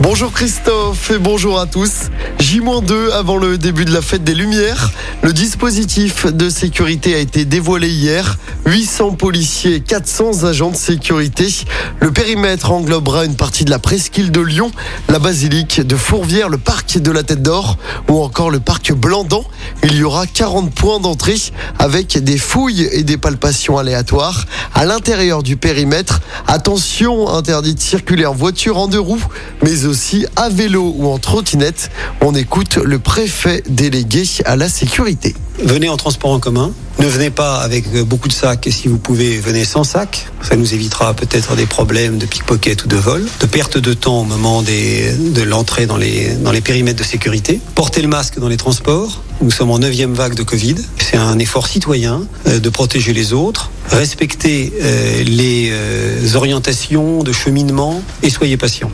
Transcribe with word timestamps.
Bonjour 0.00 0.32
Christophe 0.32 1.10
et 1.10 1.18
bonjour 1.18 1.58
à 1.58 1.66
tous. 1.66 2.10
J-2 2.38 3.10
avant 3.10 3.36
le 3.36 3.58
début 3.58 3.84
de 3.84 3.92
la 3.92 4.00
fête 4.00 4.22
des 4.22 4.34
Lumières. 4.34 4.92
Le 5.22 5.32
dispositif 5.32 6.24
de 6.24 6.48
sécurité 6.48 7.16
a 7.16 7.18
été 7.18 7.44
dévoilé 7.44 7.88
hier. 7.88 8.38
800 8.66 9.12
policiers, 9.12 9.80
400 9.80 10.44
agents 10.44 10.70
de 10.70 10.76
sécurité. 10.76 11.48
Le 12.00 12.12
périmètre 12.12 12.70
englobera 12.70 13.24
une 13.24 13.34
partie 13.34 13.64
de 13.64 13.70
la 13.70 13.80
presqu'île 13.80 14.30
de 14.30 14.40
Lyon, 14.40 14.70
la 15.08 15.18
basilique 15.18 15.80
de 15.80 15.96
Fourvière, 15.96 16.48
le 16.48 16.58
parc 16.58 16.98
de 16.98 17.10
la 17.10 17.24
Tête 17.24 17.42
d'Or 17.42 17.76
ou 18.08 18.22
encore 18.22 18.50
le 18.50 18.60
parc 18.60 18.92
Blandan. 18.92 19.44
Il 19.82 19.96
y 19.96 20.04
aura 20.04 20.26
40 20.26 20.72
points 20.72 21.00
d'entrée 21.00 21.38
avec 21.78 22.18
des 22.22 22.38
fouilles 22.38 22.88
et 22.92 23.02
des 23.02 23.16
palpations 23.16 23.78
aléatoires. 23.78 24.44
À 24.74 24.84
l'intérieur 24.84 25.42
du 25.42 25.56
périmètre, 25.56 26.20
attention, 26.46 27.28
interdit 27.28 27.74
de 27.74 27.80
circuler 27.80 28.26
en 28.26 28.34
voiture 28.34 28.78
en 28.78 28.86
deux 28.86 29.00
roues, 29.00 29.24
mais 29.62 29.87
aussi 29.88 30.26
à 30.36 30.48
vélo 30.48 30.94
ou 30.96 31.08
en 31.08 31.18
trottinette. 31.18 31.90
On 32.20 32.34
écoute 32.34 32.76
le 32.76 32.98
préfet 32.98 33.62
délégué 33.68 34.24
à 34.44 34.56
la 34.56 34.68
sécurité. 34.68 35.34
Venez 35.58 35.88
en 35.88 35.96
transport 35.96 36.30
en 36.30 36.38
commun. 36.38 36.72
Ne 37.00 37.06
venez 37.06 37.30
pas 37.30 37.58
avec 37.58 37.92
beaucoup 38.04 38.28
de 38.28 38.32
sacs 38.32 38.66
et 38.66 38.70
si 38.70 38.86
vous 38.86 38.98
pouvez, 38.98 39.38
venez 39.38 39.64
sans 39.64 39.84
sac. 39.84 40.26
Ça 40.42 40.56
nous 40.56 40.74
évitera 40.74 41.14
peut-être 41.14 41.56
des 41.56 41.66
problèmes 41.66 42.18
de 42.18 42.26
pickpocket 42.26 42.84
ou 42.84 42.88
de 42.88 42.96
vol, 42.96 43.26
de 43.40 43.46
perte 43.46 43.78
de 43.78 43.94
temps 43.94 44.20
au 44.20 44.24
moment 44.24 44.62
de 44.62 45.42
l'entrée 45.42 45.86
dans 45.86 45.96
les, 45.96 46.34
dans 46.34 46.52
les 46.52 46.60
périmètres 46.60 46.98
de 46.98 47.04
sécurité. 47.04 47.60
Portez 47.74 48.02
le 48.02 48.08
masque 48.08 48.38
dans 48.38 48.48
les 48.48 48.56
transports. 48.56 49.22
Nous 49.40 49.50
sommes 49.50 49.70
en 49.70 49.78
neuvième 49.78 50.14
vague 50.14 50.34
de 50.34 50.42
Covid. 50.42 50.76
C'est 50.98 51.16
un 51.16 51.38
effort 51.38 51.68
citoyen 51.68 52.22
euh, 52.46 52.58
de 52.58 52.68
protéger 52.68 53.12
les 53.12 53.32
autres. 53.32 53.70
Respectez 53.90 54.72
euh, 54.80 55.22
les 55.24 55.70
euh, 55.72 56.34
orientations 56.34 57.22
de 57.22 57.32
cheminement 57.32 58.02
et 58.22 58.30
soyez 58.30 58.56
patients. 58.56 58.90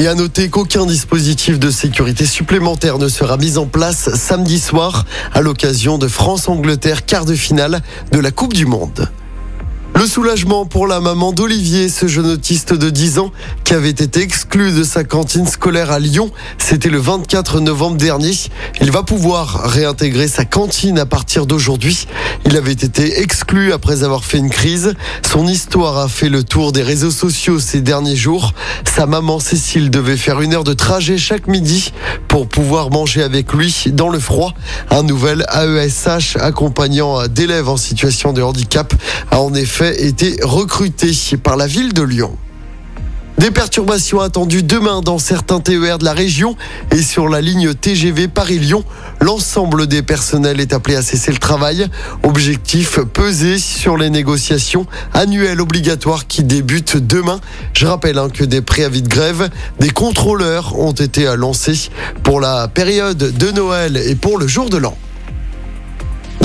Et 0.00 0.06
à 0.06 0.14
noter 0.14 0.48
qu'aucun 0.48 0.86
dispositif 0.86 1.58
de 1.58 1.72
sécurité 1.72 2.24
supplémentaire 2.24 2.98
ne 2.98 3.08
sera 3.08 3.36
mis 3.36 3.58
en 3.58 3.66
place 3.66 4.14
samedi 4.14 4.60
soir 4.60 5.04
à 5.34 5.40
l'occasion 5.40 5.98
de 5.98 6.06
France-Angleterre 6.06 7.04
quart 7.04 7.24
de 7.24 7.34
finale 7.34 7.82
de 8.12 8.20
la 8.20 8.30
Coupe 8.30 8.52
du 8.52 8.64
Monde. 8.64 9.08
Le 9.98 10.06
soulagement 10.06 10.64
pour 10.64 10.86
la 10.86 11.00
maman 11.00 11.32
d'Olivier, 11.32 11.88
ce 11.88 12.06
jeune 12.06 12.30
autiste 12.30 12.72
de 12.72 12.88
10 12.88 13.18
ans 13.18 13.32
qui 13.64 13.74
avait 13.74 13.90
été 13.90 14.20
exclu 14.20 14.70
de 14.70 14.84
sa 14.84 15.02
cantine 15.02 15.48
scolaire 15.48 15.90
à 15.90 15.98
Lyon. 15.98 16.30
C'était 16.56 16.88
le 16.88 16.98
24 16.98 17.58
novembre 17.58 17.96
dernier. 17.96 18.30
Il 18.80 18.92
va 18.92 19.02
pouvoir 19.02 19.64
réintégrer 19.64 20.28
sa 20.28 20.44
cantine 20.44 21.00
à 21.00 21.06
partir 21.06 21.46
d'aujourd'hui. 21.46 22.06
Il 22.50 22.56
avait 22.56 22.72
été 22.72 23.20
exclu 23.20 23.74
après 23.74 24.04
avoir 24.04 24.24
fait 24.24 24.38
une 24.38 24.48
crise. 24.48 24.94
Son 25.30 25.46
histoire 25.46 25.98
a 25.98 26.08
fait 26.08 26.30
le 26.30 26.42
tour 26.42 26.72
des 26.72 26.82
réseaux 26.82 27.10
sociaux 27.10 27.58
ces 27.58 27.82
derniers 27.82 28.16
jours. 28.16 28.54
Sa 28.86 29.04
maman 29.04 29.38
Cécile 29.38 29.90
devait 29.90 30.16
faire 30.16 30.40
une 30.40 30.54
heure 30.54 30.64
de 30.64 30.72
trajet 30.72 31.18
chaque 31.18 31.46
midi 31.46 31.92
pour 32.26 32.48
pouvoir 32.48 32.88
manger 32.88 33.22
avec 33.22 33.52
lui 33.52 33.84
dans 33.88 34.08
le 34.08 34.18
froid. 34.18 34.54
Un 34.88 35.02
nouvel 35.02 35.44
AESH 35.52 36.36
accompagnant 36.40 37.28
d'élèves 37.28 37.68
en 37.68 37.76
situation 37.76 38.32
de 38.32 38.40
handicap 38.40 38.94
a 39.30 39.42
en 39.42 39.52
effet 39.52 40.06
été 40.06 40.38
recruté 40.42 41.12
par 41.42 41.58
la 41.58 41.66
ville 41.66 41.92
de 41.92 42.02
Lyon. 42.02 42.34
Des 43.38 43.52
perturbations 43.52 44.20
attendues 44.20 44.64
demain 44.64 45.00
dans 45.00 45.18
certains 45.18 45.60
TER 45.60 45.98
de 45.98 46.04
la 46.04 46.12
région 46.12 46.56
et 46.90 47.00
sur 47.00 47.28
la 47.28 47.40
ligne 47.40 47.72
TGV 47.72 48.26
Paris-Lyon. 48.26 48.82
L'ensemble 49.20 49.86
des 49.86 50.02
personnels 50.02 50.60
est 50.60 50.72
appelé 50.72 50.96
à 50.96 51.02
cesser 51.02 51.30
le 51.30 51.38
travail. 51.38 51.86
Objectif 52.24 52.98
peser 52.98 53.58
sur 53.58 53.96
les 53.96 54.10
négociations 54.10 54.86
annuelles 55.14 55.60
obligatoires 55.60 56.26
qui 56.26 56.42
débutent 56.42 56.96
demain. 56.96 57.40
Je 57.74 57.86
rappelle 57.86 58.18
hein, 58.18 58.28
que 58.28 58.42
des 58.42 58.60
préavis 58.60 59.02
de 59.02 59.08
grève, 59.08 59.48
des 59.78 59.90
contrôleurs 59.90 60.76
ont 60.76 60.92
été 60.92 61.32
lancés 61.36 61.90
pour 62.24 62.40
la 62.40 62.66
période 62.66 63.18
de 63.18 63.50
Noël 63.52 63.96
et 63.96 64.16
pour 64.16 64.38
le 64.38 64.48
jour 64.48 64.68
de 64.68 64.78
l'an. 64.78 64.96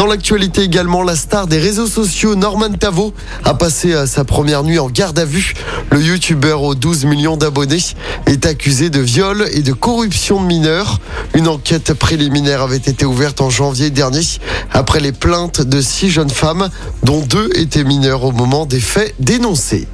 Dans 0.04 0.10
l'actualité 0.10 0.64
également, 0.64 1.02
la 1.02 1.16
star 1.16 1.48
des 1.48 1.60
réseaux 1.60 1.88
sociaux 1.88 2.36
Norman 2.36 2.74
Tavo 2.74 3.14
a 3.46 3.54
passé 3.54 3.94
euh, 3.94 4.06
sa 4.06 4.26
première 4.26 4.64
nuit 4.64 4.78
en 4.78 4.90
garde 4.90 5.18
à 5.18 5.24
vue. 5.24 5.54
Le 5.92 6.02
youtubeur 6.02 6.62
aux 6.62 6.76
12 6.76 7.06
millions 7.06 7.38
d'abonnés 7.38 7.80
est 8.26 8.46
accusé 8.46 8.90
de 8.90 9.00
viol 9.00 9.48
et 9.54 9.62
de 9.62 9.72
corruption 9.72 10.42
de 10.42 10.46
mineurs. 10.46 11.00
Une 11.36 11.48
enquête 11.48 11.94
préliminaire 11.94 12.62
avait 12.64 12.76
été 12.76 13.06
ouverte 13.06 13.40
en 13.40 13.50
janvier 13.50 13.92
dernier 13.92 14.26
après 14.74 15.00
les 15.00 15.14
plaintes 15.14 15.62
de 15.62 15.80
six 15.80 16.10
jeunes 16.10 16.30
femmes 16.30 16.68
dont 17.04 17.22
deux 17.22 17.50
étaient 17.56 17.86
mineurs 17.86 18.26
au 18.26 18.34
moment 18.34 18.66
des 18.66 18.82
faits 18.82 19.16
dénoncés. 19.22 19.88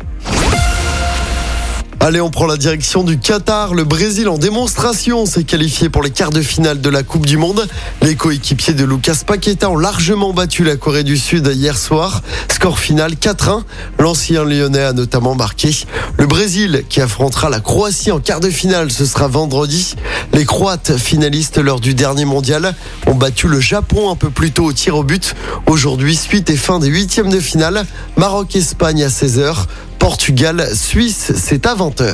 Allez, 2.02 2.22
on 2.22 2.30
prend 2.30 2.46
la 2.46 2.56
direction 2.56 3.04
du 3.04 3.20
Qatar. 3.20 3.74
Le 3.74 3.84
Brésil 3.84 4.30
en 4.30 4.38
démonstration 4.38 5.26
s'est 5.26 5.44
qualifié 5.44 5.90
pour 5.90 6.02
les 6.02 6.10
quarts 6.10 6.30
de 6.30 6.42
finale 6.42 6.80
de 6.80 6.90
la 6.90 7.04
Coupe 7.04 7.26
du 7.26 7.36
Monde. 7.36 7.68
Les 8.02 8.16
coéquipiers 8.16 8.74
de 8.74 8.86
Lucas 8.86 9.22
Paqueta 9.28 9.70
ont 9.70 9.78
largement 9.78 10.32
battu 10.32 10.64
la 10.64 10.78
Corée 10.78 11.04
du 11.04 11.18
Sud 11.18 11.52
hier 11.54 11.78
soir. 11.78 12.22
Score 12.50 12.80
final 12.80 13.16
4-1. 13.16 13.64
L'ancien 14.00 14.46
lyonnais 14.46 14.84
a 14.84 14.94
notamment 14.94 15.36
marqué. 15.36 15.76
Le 16.18 16.26
Brésil 16.26 16.86
qui 16.88 17.02
affrontera 17.02 17.50
la 17.50 17.60
Croatie 17.60 18.12
en 18.12 18.20
quart 18.20 18.40
de 18.40 18.50
finale, 18.50 18.92
ce 18.92 19.06
sera 19.06 19.28
vendredi. 19.28 19.96
Les 20.32 20.46
Croates 20.46 20.96
finalistes 20.98 21.58
lors 21.58 21.82
du 21.82 21.96
dernier 21.96 22.26
mondial 22.26 22.76
ont 23.08 23.16
battu 23.16 23.50
le 23.50 23.60
Japon 23.60 24.10
un 24.10 24.16
peu 24.16 24.30
plus 24.30 24.52
tôt 24.52 24.64
au 24.64 24.74
tir 24.74 24.96
au 24.96 25.04
but. 25.04 25.36
Aujourd'hui, 25.66 26.16
suite 26.16 26.50
et 26.50 26.56
fin 26.56 26.80
des 26.80 26.88
huitièmes 26.88 27.30
de 27.30 27.42
finale. 27.42 27.86
Maroc-Espagne 28.16 29.04
à 29.04 29.10
16h. 29.10 29.66
Portugal-Suisse, 30.00 31.34
c'est 31.36 31.66
à 31.66 31.76
20h. 31.76 32.14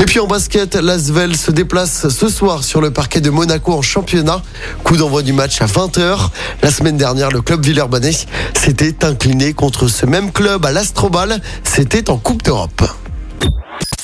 Et 0.00 0.04
puis 0.04 0.20
en 0.20 0.26
basket, 0.26 0.76
l'Asvel 0.76 1.36
se 1.36 1.50
déplace 1.50 2.08
ce 2.08 2.28
soir 2.28 2.62
sur 2.62 2.80
le 2.80 2.92
parquet 2.92 3.20
de 3.20 3.30
Monaco 3.30 3.72
en 3.72 3.82
championnat. 3.82 4.42
Coup 4.84 4.96
d'envoi 4.96 5.22
du 5.22 5.32
match 5.32 5.60
à 5.60 5.66
20h. 5.66 6.28
La 6.62 6.70
semaine 6.70 6.96
dernière, 6.96 7.30
le 7.30 7.40
club 7.40 7.64
Villeurbanais 7.64 8.12
s'était 8.56 9.04
incliné 9.04 9.54
contre 9.54 9.88
ce 9.88 10.06
même 10.06 10.30
club 10.30 10.64
à 10.66 10.72
l'Astrobal. 10.72 11.40
C'était 11.64 12.10
en 12.10 12.18
Coupe 12.18 12.44
d'Europe. 12.44 12.82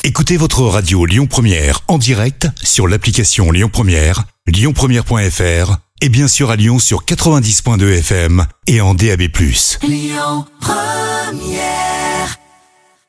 Écoutez 0.02 0.36
votre 0.36 0.62
radio 0.62 1.06
Lyon 1.06 1.26
Première 1.26 1.80
en 1.88 1.98
direct 1.98 2.48
sur 2.62 2.88
l'application 2.88 3.50
Lyon 3.50 3.70
Première, 3.72 4.24
lyonpremière.fr 4.46 5.76
et 6.00 6.08
bien 6.08 6.28
sûr 6.28 6.50
à 6.50 6.56
Lyon 6.56 6.78
sur 6.78 7.04
90.2 7.04 7.98
FM 7.98 8.44
et 8.66 8.80
en 8.80 8.94
DAB+. 8.94 9.22
Lyon 9.82 10.44
Première 10.60 11.93